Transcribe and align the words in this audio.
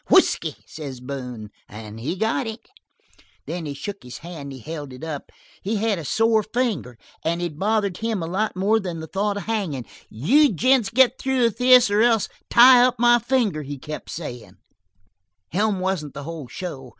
"'Whisky,' 0.09 0.55
says 0.65 0.99
Boone. 0.99 1.51
And 1.69 1.99
he 1.99 2.15
got 2.15 2.47
it. 2.47 2.67
"Then 3.45 3.67
he 3.67 3.75
shook 3.75 4.01
his 4.01 4.17
hand 4.17 4.51
and 4.51 4.59
held 4.59 4.91
it 4.93 5.03
up. 5.03 5.31
He 5.61 5.75
had 5.75 5.99
a 5.99 6.05
sore 6.05 6.41
finger 6.41 6.97
and 7.23 7.39
it 7.39 7.59
bothered 7.59 7.97
him 7.97 8.23
a 8.23 8.27
lot 8.27 8.55
more 8.55 8.79
than 8.79 8.99
the 8.99 9.05
thought 9.05 9.37
of 9.37 9.43
hangin'. 9.43 9.85
"'You 10.09 10.53
gents 10.53 10.89
get 10.89 11.19
through 11.19 11.43
with 11.43 11.59
this 11.59 11.91
or 11.91 12.01
else 12.01 12.29
tie 12.49 12.81
up 12.83 12.97
my 12.97 13.19
finger,' 13.19 13.61
he 13.61 13.77
kept 13.77 14.09
sayin'." 14.09 14.57
"Helm 15.49 15.79
wasn't 15.79 16.15
the 16.15 16.23
whole 16.23 16.47
show. 16.47 16.89